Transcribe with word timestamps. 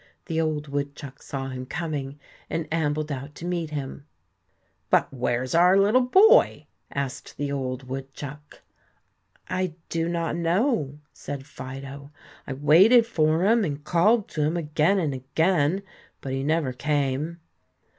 The 0.25 0.41
old 0.41 0.67
woodchuck 0.67 1.21
saw 1.21 1.49
him 1.49 1.67
coming 1.67 2.19
and 2.49 2.67
ambled 2.71 3.11
out 3.11 3.35
to 3.35 3.45
meet 3.45 3.69
him. 3.69 4.07
"But 4.89 5.13
where 5.13 5.43
is 5.43 5.53
our 5.53 5.77
little 5.77 6.01
boy?" 6.01 6.65
asked 6.89 7.37
the 7.37 7.51
old 7.51 7.83
woodchuck. 7.87 8.63
"I 9.47 9.75
do 9.89 10.09
not 10.09 10.35
know," 10.35 10.97
said 11.13 11.45
Fido. 11.45 12.09
"I 12.47 12.53
waited 12.53 13.05
for 13.05 13.45
him 13.45 13.63
and 13.63 13.83
called 13.83 14.27
to 14.29 14.41
him 14.41 14.57
again 14.57 14.97
and 14.97 15.13
again, 15.13 15.83
but 16.19 16.31
he 16.33 16.43
never 16.43 16.73
came." 16.73 17.39